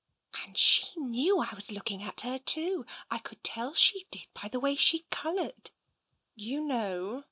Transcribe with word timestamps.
"And 0.47 0.57
she 0.57 0.93
knew 0.99 1.41
I 1.41 1.53
was 1.53 1.71
looking 1.71 2.01
at 2.01 2.21
her, 2.21 2.39
too. 2.39 2.87
I 3.11 3.19
could 3.19 3.43
tell 3.43 3.75
she 3.75 4.07
did, 4.09 4.25
by 4.33 4.47
the 4.47 4.59
way 4.59 4.75
she 4.75 5.05
coloured. 5.11 5.69
You 6.35 6.61
know. 6.61 7.19